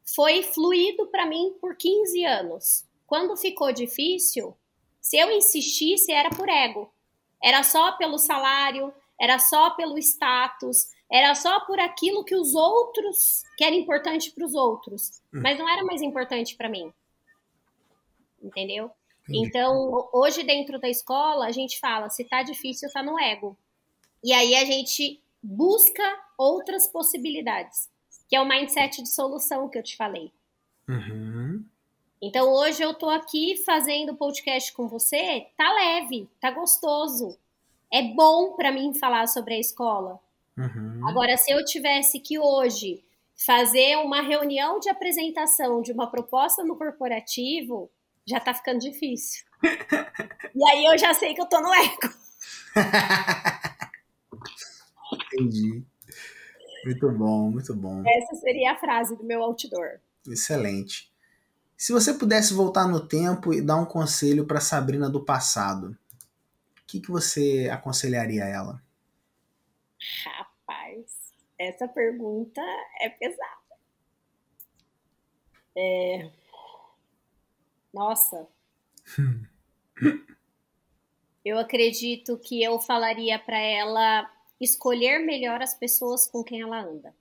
[0.04, 2.91] foi fluido para mim por 15 anos.
[3.12, 4.56] Quando ficou difícil,
[5.02, 6.90] se eu insistisse, era por ego.
[7.44, 13.44] Era só pelo salário, era só pelo status, era só por aquilo que os outros,
[13.58, 15.42] que era importante para os outros, hum.
[15.44, 16.90] mas não era mais importante para mim.
[18.42, 18.90] Entendeu?
[19.28, 19.46] Entendi.
[19.46, 23.58] Então, hoje dentro da escola, a gente fala, se tá difícil, tá no ego.
[24.24, 26.02] E aí a gente busca
[26.38, 27.90] outras possibilidades,
[28.30, 30.32] que é o mindset de solução que eu te falei.
[30.88, 31.51] Uhum.
[32.22, 37.36] Então hoje eu tô aqui fazendo podcast com você, tá leve, tá gostoso.
[37.92, 40.20] É bom para mim falar sobre a escola.
[40.56, 41.02] Uhum.
[41.08, 43.04] Agora, se eu tivesse que hoje
[43.36, 47.90] fazer uma reunião de apresentação de uma proposta no corporativo,
[48.24, 49.44] já tá ficando difícil.
[50.56, 52.08] e aí eu já sei que eu tô no eco.
[55.34, 55.84] Entendi.
[56.86, 58.04] Muito bom, muito bom.
[58.06, 60.00] Essa seria a frase do meu outdoor.
[60.28, 61.11] Excelente.
[61.82, 65.98] Se você pudesse voltar no tempo e dar um conselho para Sabrina do passado,
[66.78, 68.84] o que, que você aconselharia a ela?
[70.24, 72.62] Rapaz, essa pergunta
[73.00, 73.80] é pesada.
[75.76, 76.30] É...
[77.92, 78.48] Nossa.
[81.44, 87.12] eu acredito que eu falaria para ela escolher melhor as pessoas com quem ela anda.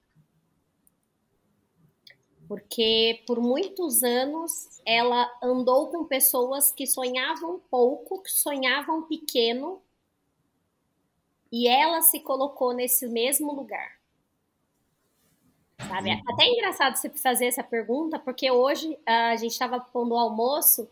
[2.51, 9.81] Porque por muitos anos ela andou com pessoas que sonhavam pouco, que sonhavam pequeno,
[11.53, 14.01] e ela se colocou nesse mesmo lugar.
[15.79, 16.11] Sabe?
[16.11, 16.23] Uhum.
[16.27, 20.91] Até é engraçado você fazer essa pergunta, porque hoje a gente estava pondo o almoço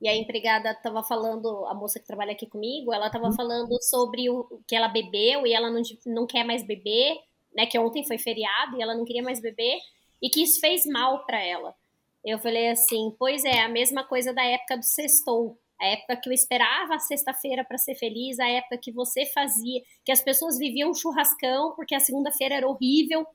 [0.00, 3.32] e a empregada estava falando, a moça que trabalha aqui comigo, ela estava uhum.
[3.34, 7.20] falando sobre o que ela bebeu e ela não, não quer mais beber,
[7.54, 7.66] né?
[7.66, 9.78] Que ontem foi feriado e ela não queria mais beber
[10.24, 11.76] e que isso fez mal para ela.
[12.24, 15.58] Eu falei assim, pois é, a mesma coisa da época do sextou.
[15.78, 19.82] A época que eu esperava a sexta-feira para ser feliz, a época que você fazia,
[20.02, 23.26] que as pessoas viviam churrascão porque a segunda-feira era horrível.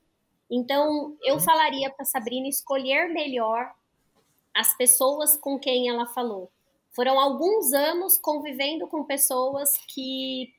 [0.50, 1.40] Então, eu uhum.
[1.40, 3.72] falaria para Sabrina escolher melhor
[4.52, 6.50] as pessoas com quem ela falou.
[6.90, 10.52] Foram alguns anos convivendo com pessoas que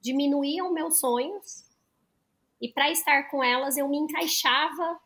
[0.00, 1.64] diminuíam meus sonhos
[2.60, 4.98] e para estar com elas eu me encaixava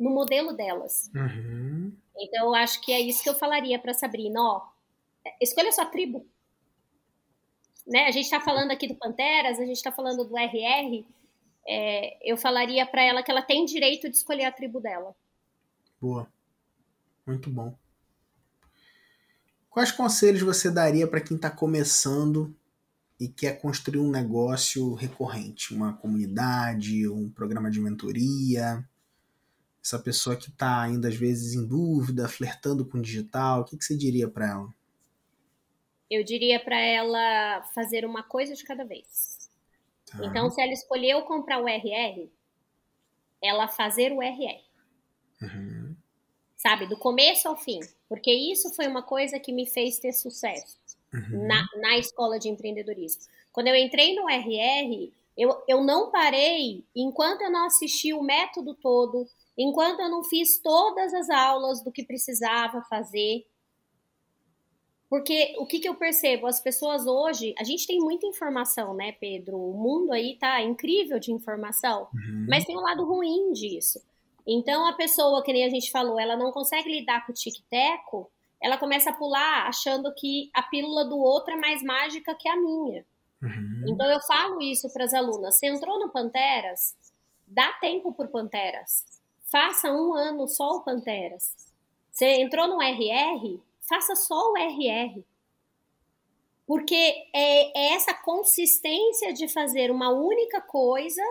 [0.00, 1.10] no modelo delas.
[1.14, 1.92] Uhum.
[2.18, 4.66] Então eu acho que é isso que eu falaria para Sabrina, ó,
[5.40, 6.26] escolha sua tribo.
[7.86, 8.06] Né?
[8.06, 11.04] A gente está falando aqui do Panteras, a gente está falando do RR.
[11.68, 15.14] É, eu falaria para ela que ela tem direito de escolher a tribo dela.
[16.00, 16.26] Boa,
[17.26, 17.76] muito bom.
[19.68, 22.54] Quais conselhos você daria para quem está começando
[23.18, 28.84] e quer construir um negócio recorrente, uma comunidade, um programa de mentoria?
[29.82, 33.76] Essa pessoa que está ainda às vezes em dúvida, flertando com o digital, o que,
[33.76, 34.74] que você diria para ela?
[36.10, 39.48] Eu diria para ela fazer uma coisa de cada vez.
[40.06, 40.18] Tá.
[40.24, 42.28] Então, se ela escolheu comprar o RR,
[43.42, 44.60] ela fazer o RR.
[45.40, 45.96] Uhum.
[46.56, 47.80] Sabe, do começo ao fim.
[48.08, 50.78] Porque isso foi uma coisa que me fez ter sucesso
[51.14, 51.46] uhum.
[51.46, 53.22] na, na escola de empreendedorismo.
[53.52, 58.74] Quando eu entrei no RR, eu, eu não parei enquanto eu não assisti o método
[58.74, 63.46] todo, enquanto eu não fiz todas as aulas do que precisava fazer.
[65.08, 66.46] Porque o que, que eu percebo?
[66.46, 69.58] As pessoas hoje, a gente tem muita informação, né, Pedro?
[69.58, 72.46] O mundo aí tá incrível de informação, uhum.
[72.48, 74.00] mas tem um lado ruim disso.
[74.46, 78.30] Então, a pessoa, que nem a gente falou, ela não consegue lidar com o tic-teco,
[78.62, 82.56] ela começa a pular achando que a pílula do outro é mais mágica que a
[82.56, 83.04] minha.
[83.42, 83.84] Uhum.
[83.88, 85.58] Então, eu falo isso para as alunas.
[85.58, 86.94] Você entrou no Panteras,
[87.46, 89.19] dá tempo por Panteras.
[89.50, 91.56] Faça um ano só o Panteras.
[92.10, 95.24] Você entrou no RR, faça só o RR.
[96.66, 96.94] Porque
[97.34, 101.22] é, é essa consistência de fazer uma única coisa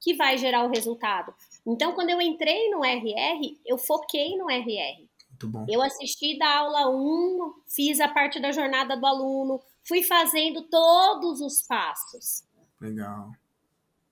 [0.00, 1.34] que vai gerar o resultado.
[1.66, 5.08] Então, quando eu entrei no RR, eu foquei no RR.
[5.30, 5.66] Muito bom.
[5.68, 11.40] Eu assisti da aula 1, fiz a parte da jornada do aluno, fui fazendo todos
[11.40, 12.44] os passos.
[12.80, 13.32] Legal.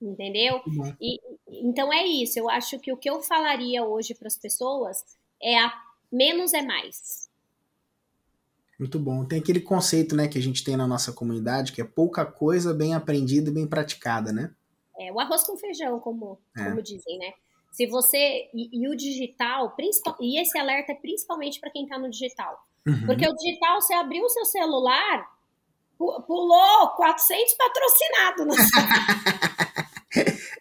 [0.00, 0.62] entendeu?
[1.00, 1.20] E,
[1.60, 2.38] então é isso.
[2.38, 5.04] Eu acho que o que eu falaria hoje para as pessoas
[5.42, 5.72] é a
[6.10, 7.30] menos é mais.
[8.78, 9.24] Muito bom.
[9.26, 12.72] Tem aquele conceito, né, que a gente tem na nossa comunidade, que é pouca coisa
[12.72, 14.54] bem aprendida e bem praticada, né?
[14.98, 16.64] É, o arroz com feijão, como, é.
[16.64, 17.32] como dizem, né?
[17.72, 18.48] Se você.
[18.54, 22.58] E, e o digital, principal, e esse alerta é principalmente para quem está no digital.
[22.86, 23.06] Uhum.
[23.06, 25.26] Porque o digital, você abriu o seu celular,
[25.98, 28.54] pulou 400 patrocinados no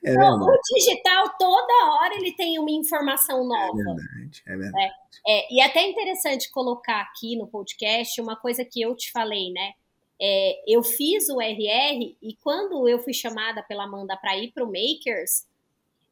[0.03, 3.79] é então, o digital, toda hora ele tem uma informação nova.
[3.79, 4.93] É verdade, é verdade.
[5.27, 9.12] É, é, e é até interessante colocar aqui no podcast uma coisa que eu te
[9.12, 9.73] falei, né?
[10.21, 14.63] É, eu fiz o RR e quando eu fui chamada pela Amanda para ir para
[14.63, 15.45] o Makers,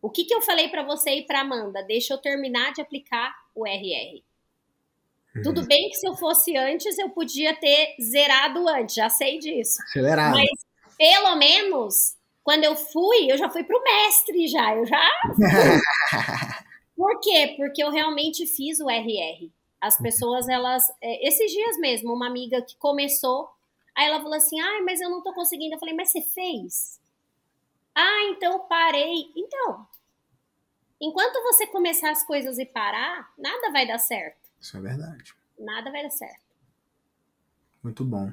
[0.02, 1.84] o que, que eu falei para você e para Amanda?
[1.84, 4.24] Deixa eu terminar de aplicar o RR.
[5.36, 5.42] Uhum.
[5.44, 9.78] Tudo bem que se eu fosse antes, eu podia ter zerado antes, já sei disso.
[9.84, 10.36] Acelerado.
[10.36, 12.17] Mas pelo menos,
[12.48, 14.74] quando eu fui, eu já fui para o mestre já.
[14.74, 15.06] Eu já.
[16.96, 17.56] Por quê?
[17.58, 19.52] Porque eu realmente fiz o RR.
[19.82, 20.90] As pessoas, elas.
[21.02, 23.50] É, esses dias mesmo, uma amiga que começou,
[23.94, 25.76] aí ela falou assim: ai, mas eu não tô conseguindo.
[25.76, 27.02] Eu falei, mas você fez?
[27.94, 29.30] Ah, então parei.
[29.36, 29.86] Então,
[31.02, 34.50] enquanto você começar as coisas e parar, nada vai dar certo.
[34.62, 35.36] Isso é verdade.
[35.60, 36.48] Nada vai dar certo.
[37.84, 38.32] Muito bom.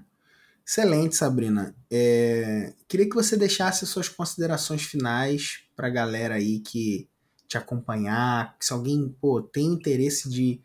[0.66, 1.74] Excelente, Sabrina.
[1.90, 7.08] É, queria que você deixasse suas considerações finais para a galera aí que
[7.46, 8.56] te acompanhar.
[8.60, 10.60] Se alguém pô, tem interesse de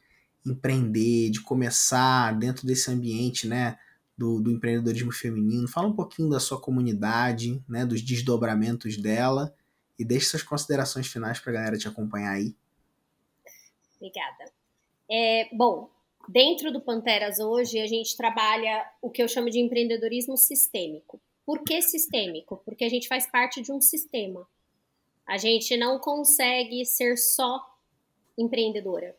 [0.46, 3.78] empreender, de começar dentro desse ambiente, né?
[4.20, 5.66] do, do empreendedorismo feminino.
[5.66, 9.56] Fala um pouquinho da sua comunidade, né, dos desdobramentos dela
[9.98, 12.54] e deixe suas considerações finais para a galera te acompanhar aí.
[13.96, 14.52] Obrigada.
[15.10, 15.90] É, bom,
[16.32, 21.20] dentro do Panteras hoje a gente trabalha o que eu chamo de empreendedorismo sistêmico.
[21.44, 22.62] Por que sistêmico?
[22.64, 24.48] Porque a gente faz parte de um sistema.
[25.26, 27.60] A gente não consegue ser só
[28.38, 29.18] empreendedora.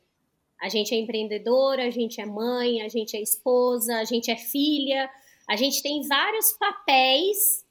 [0.60, 4.36] A gente é empreendedora, a gente é mãe, a gente é esposa, a gente é
[4.36, 5.10] filha,
[5.48, 7.66] a gente tem vários papéis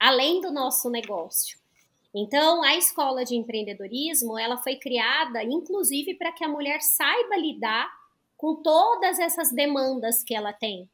[0.00, 1.58] além do nosso negócio.
[2.14, 8.03] Então, a escola de empreendedorismo, ela foi criada inclusive para que a mulher saiba lidar
[8.36, 10.88] com todas essas demandas que ela tem.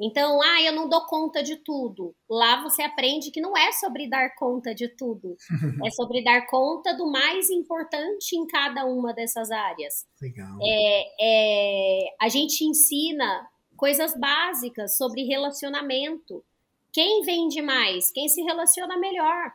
[0.00, 2.14] Então, ah, eu não dou conta de tudo.
[2.28, 5.36] Lá você aprende que não é sobre dar conta de tudo.
[5.86, 10.06] é sobre dar conta do mais importante em cada uma dessas áreas.
[10.20, 10.58] Legal.
[10.60, 16.44] É, é, a gente ensina coisas básicas sobre relacionamento.
[16.92, 18.10] Quem vende mais?
[18.10, 19.52] Quem se relaciona melhor?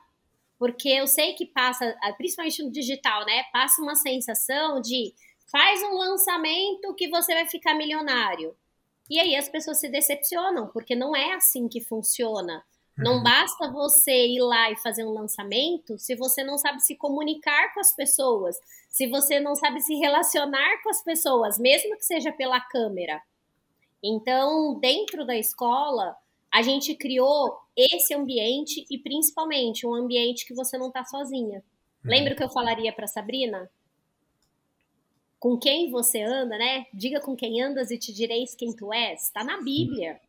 [0.58, 3.44] Porque eu sei que passa, principalmente no digital, né?
[3.52, 5.14] Passa uma sensação de
[5.52, 8.56] faz um lançamento que você vai ficar milionário.
[9.10, 12.64] E aí as pessoas se decepcionam, porque não é assim que funciona.
[12.98, 13.24] Não uhum.
[13.24, 17.80] basta você ir lá e fazer um lançamento se você não sabe se comunicar com
[17.80, 22.60] as pessoas, se você não sabe se relacionar com as pessoas, mesmo que seja pela
[22.60, 23.22] câmera.
[24.04, 26.16] Então, dentro da escola,
[26.52, 31.60] a gente criou esse ambiente e principalmente um ambiente que você não está sozinha.
[32.04, 32.12] Uhum.
[32.12, 33.70] Lembra que eu falaria para Sabrina?
[35.40, 36.86] Com quem você anda, né?
[36.94, 39.24] Diga com quem andas e te direis quem tu és.
[39.24, 40.20] Está na Bíblia.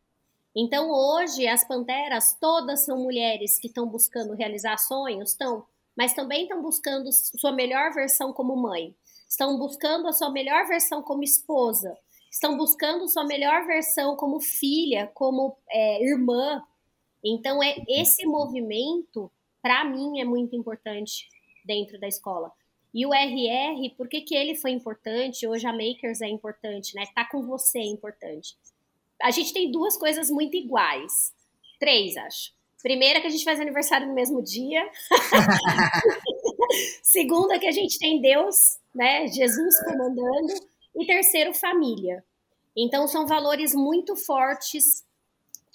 [0.55, 6.43] Então hoje as panteras todas são mulheres que estão buscando realizar sonhos, estão, mas também
[6.43, 8.95] estão buscando sua melhor versão como mãe,
[9.27, 11.95] estão buscando a sua melhor versão como esposa,
[12.31, 16.63] estão buscando sua melhor versão como filha, como é, irmã.
[17.23, 21.27] Então é esse movimento para mim é muito importante
[21.65, 22.51] dentro da escola.
[22.93, 25.47] E o RR, por que, que ele foi importante?
[25.47, 27.05] Hoje a Makers é importante, né?
[27.13, 28.57] Tá com você é importante.
[29.21, 31.33] A gente tem duas coisas muito iguais.
[31.79, 32.51] Três, acho.
[32.81, 34.89] Primeira, que a gente faz aniversário no mesmo dia.
[37.03, 39.27] Segunda, que a gente tem Deus, né?
[39.27, 40.53] Jesus comandando.
[40.95, 42.23] E terceiro, família.
[42.75, 45.05] Então, são valores muito fortes.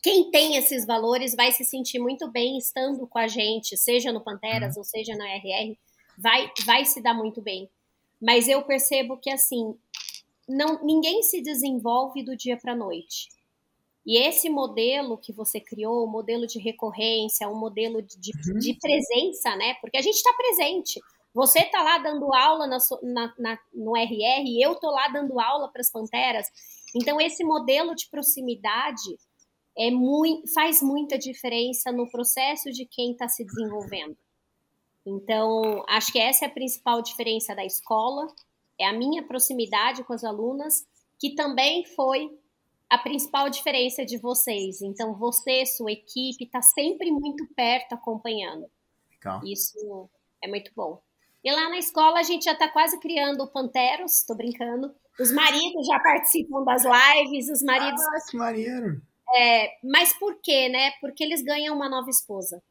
[0.03, 4.21] Quem tem esses valores vai se sentir muito bem estando com a gente, seja no
[4.21, 4.81] Panteras uhum.
[4.81, 5.77] ou seja na RR
[6.19, 7.69] vai, vai se dar muito bem.
[8.21, 9.77] Mas eu percebo que assim,
[10.49, 13.29] não, ninguém se desenvolve do dia para a noite.
[14.07, 18.59] E esse modelo que você criou, o modelo de recorrência, um modelo de, uhum.
[18.59, 19.75] de presença, né?
[19.81, 21.01] Porque a gente está presente.
[21.33, 25.69] Você está lá dando aula na, na, na, no RR, eu estou lá dando aula
[25.69, 26.47] para as panteras.
[26.95, 29.19] Então, esse modelo de proximidade
[29.77, 34.17] é muito, faz muita diferença no processo de quem está se desenvolvendo.
[35.07, 38.27] Então, acho que essa é a principal diferença da escola,
[38.79, 40.87] é a minha proximidade com as alunas,
[41.19, 42.31] que também foi
[42.89, 44.81] a principal diferença de vocês.
[44.83, 48.67] Então, você, sua equipe, está sempre muito perto acompanhando.
[49.45, 50.09] Isso
[50.43, 51.01] é muito bom.
[51.43, 54.95] E lá na escola a gente já está quase criando panteros, estou brincando.
[55.21, 58.03] Os maridos já participam das lives, os maridos.
[58.03, 59.03] Ah, que maneiro!
[59.37, 60.93] É, mas por quê, né?
[61.01, 62.63] Porque eles ganham uma nova esposa.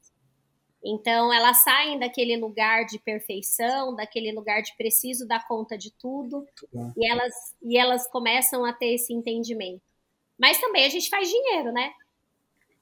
[0.84, 6.46] Então elas saem daquele lugar de perfeição, daquele lugar de preciso dar conta de tudo,
[6.98, 9.82] e elas, e elas começam a ter esse entendimento.
[10.38, 11.94] Mas também a gente faz dinheiro, né?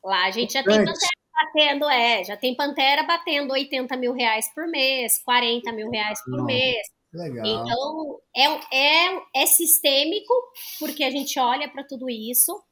[0.03, 4.51] Lá a gente já tem pantera batendo, é, já tem pantera batendo 80 mil reais
[4.53, 6.87] por mês, 40 mil reais por mês.
[7.13, 7.45] Legal.
[7.45, 8.45] Então é,
[8.75, 10.33] é, é sistêmico,
[10.79, 12.63] porque a gente olha para tudo isso,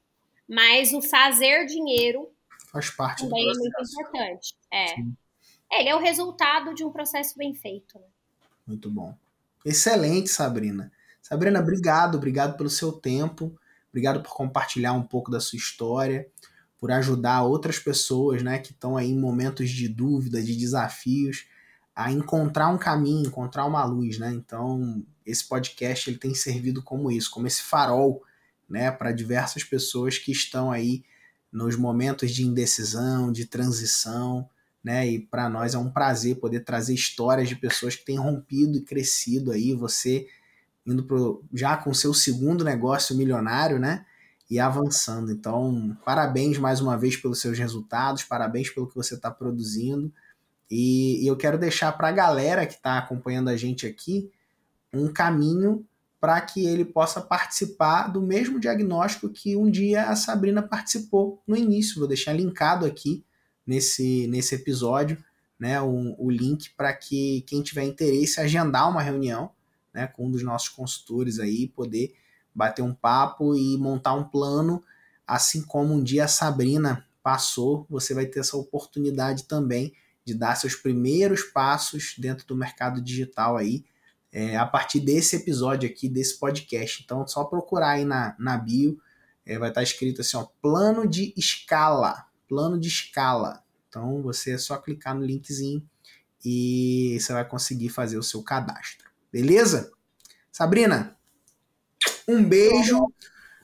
[0.47, 2.31] mas o fazer dinheiro
[2.71, 3.99] faz parte também do processo.
[3.99, 4.55] é muito importante.
[4.71, 5.18] É.
[5.71, 5.79] é.
[5.81, 7.97] Ele é o resultado de um processo bem feito.
[7.97, 8.05] Né?
[8.67, 9.15] Muito bom.
[9.65, 10.91] Excelente, Sabrina.
[11.21, 13.55] Sabrina, obrigado, obrigado pelo seu tempo,
[13.89, 16.27] obrigado por compartilhar um pouco da sua história,
[16.79, 21.45] por ajudar outras pessoas, né, que estão aí em momentos de dúvida, de desafios,
[21.93, 24.31] a encontrar um caminho, encontrar uma luz, né?
[24.31, 28.23] Então, esse podcast ele tem servido como isso, como esse farol,
[28.69, 31.03] né, para diversas pessoas que estão aí
[31.51, 34.49] nos momentos de indecisão, de transição,
[34.83, 35.07] né?
[35.07, 38.81] E para nós é um prazer poder trazer histórias de pessoas que têm rompido e
[38.81, 40.27] crescido aí, você
[40.85, 44.05] indo pro, já com seu segundo negócio milionário, né?
[44.49, 45.31] E avançando.
[45.31, 50.11] Então, parabéns mais uma vez pelos seus resultados, parabéns pelo que você está produzindo.
[50.71, 54.31] E, e, eu quero deixar para a galera que está acompanhando a gente aqui
[54.93, 55.85] um caminho
[56.19, 61.55] para que ele possa participar do mesmo diagnóstico que um dia a Sabrina participou no
[61.55, 61.99] início.
[61.99, 63.23] Vou deixar linkado aqui
[63.69, 65.23] nesse, nesse episódio
[65.59, 69.51] né, o, o link para que quem tiver interesse agendar uma reunião
[69.93, 72.15] né, com um dos nossos consultores aí, poder
[72.55, 74.83] bater um papo e montar um plano,
[75.27, 79.93] assim como um dia a Sabrina passou, você vai ter essa oportunidade também
[80.25, 83.85] de dar seus primeiros passos dentro do mercado digital aí,
[84.31, 87.03] é, a partir desse episódio aqui, desse podcast.
[87.03, 88.99] Então, só procurar aí na, na bio,
[89.45, 93.63] é, vai estar escrito assim, ó, plano de escala, plano de escala.
[93.87, 95.87] Então, você é só clicar no linkzinho
[96.43, 99.09] e você vai conseguir fazer o seu cadastro.
[99.31, 99.91] Beleza?
[100.51, 101.17] Sabrina,
[102.27, 102.97] um beijo.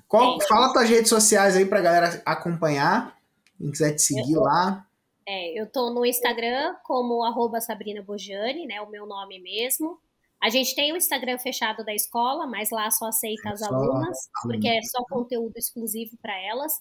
[0.07, 3.17] Qual, fala tuas redes sociais aí pra galera acompanhar.
[3.57, 4.88] Quem quiser te seguir lá.
[5.27, 8.79] É, eu tô no Instagram como arroba Sabrina Bojani, né?
[8.81, 9.99] O meu nome mesmo.
[10.41, 14.67] A gente tem o Instagram fechado da escola, mas lá só aceita as alunas, porque
[14.67, 16.73] é só conteúdo exclusivo para elas.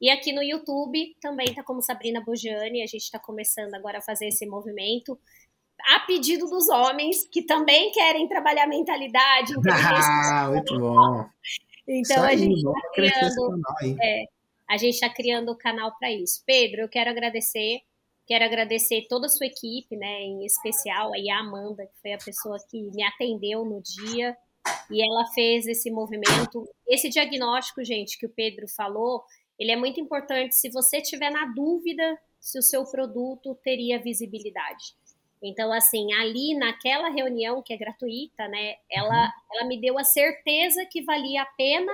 [0.00, 4.02] E aqui no YouTube também tá como Sabrina Bojani, a gente está começando agora a
[4.02, 5.18] fazer esse movimento
[5.88, 9.52] a pedido dos homens que também querem trabalhar mentalidade.
[9.66, 11.24] Ah, muito bom.
[11.86, 13.62] Então aí, a gente está criando,
[14.02, 14.24] é,
[14.68, 16.42] a gente está criando o canal para isso.
[16.44, 17.80] Pedro, eu quero agradecer,
[18.26, 22.18] quero agradecer toda a sua equipe, né, em especial aí a Amanda, que foi a
[22.18, 24.36] pessoa que me atendeu no dia
[24.90, 29.24] e ela fez esse movimento, esse diagnóstico, gente, que o Pedro falou,
[29.58, 34.94] ele é muito importante se você tiver na dúvida se o seu produto teria visibilidade.
[35.42, 39.30] Então, assim, ali naquela reunião que é gratuita, né, ela, uhum.
[39.52, 41.92] ela me deu a certeza que valia a pena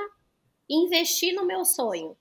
[0.68, 2.16] investir no meu sonho.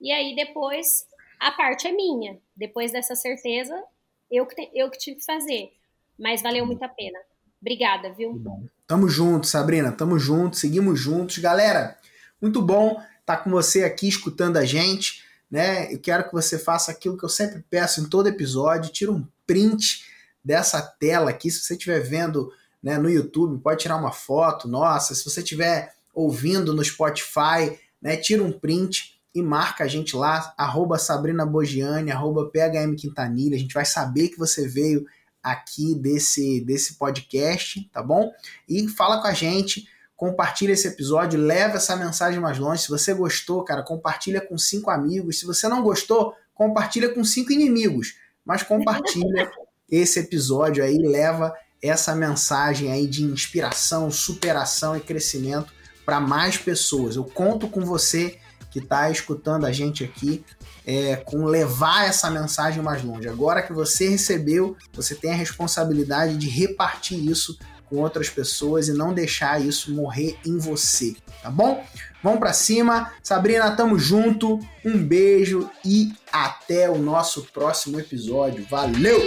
[0.00, 1.06] E aí depois
[1.40, 2.38] a parte é minha.
[2.56, 3.82] Depois dessa certeza,
[4.30, 5.72] eu que, te, eu que tive que fazer.
[6.18, 7.18] Mas valeu muito a pena.
[7.60, 8.42] Obrigada, viu?
[8.86, 9.92] Tamo junto, Sabrina.
[9.92, 11.38] Tamo junto, seguimos juntos.
[11.38, 11.98] Galera,
[12.40, 15.24] muito bom tá com você aqui escutando a gente.
[15.50, 15.92] Né?
[15.92, 19.26] Eu quero que você faça aquilo que eu sempre peço em todo episódio: tira um
[19.46, 20.04] print
[20.42, 21.50] dessa tela aqui.
[21.50, 22.52] Se você estiver vendo
[22.82, 24.68] né, no YouTube, pode tirar uma foto.
[24.68, 30.16] Nossa, se você estiver ouvindo no Spotify, né, tira um print e marca a gente
[30.16, 33.56] lá, arroba Sabrina Bogiani, arroba PHM Quintanilha.
[33.56, 35.04] A gente vai saber que você veio
[35.42, 38.32] aqui desse, desse podcast, tá bom?
[38.68, 39.86] E fala com a gente,
[40.16, 42.82] compartilha esse episódio, leva essa mensagem mais longe.
[42.82, 45.38] Se você gostou, cara, compartilha com cinco amigos.
[45.38, 48.16] Se você não gostou, compartilha com cinco inimigos.
[48.44, 49.50] Mas compartilha
[49.90, 55.72] esse episódio aí leva essa mensagem aí de inspiração, superação e crescimento
[56.04, 57.16] para mais pessoas.
[57.16, 58.38] Eu conto com você
[58.70, 60.44] que está escutando a gente aqui
[60.86, 63.28] é, com levar essa mensagem mais longe.
[63.28, 67.58] Agora que você recebeu, você tem a responsabilidade de repartir isso
[67.88, 71.84] com outras pessoas e não deixar isso morrer em você, tá bom?
[72.22, 73.12] Vamos para cima.
[73.22, 74.58] Sabrina, tamo junto.
[74.84, 78.66] Um beijo e até o nosso próximo episódio.
[78.68, 79.20] Valeu!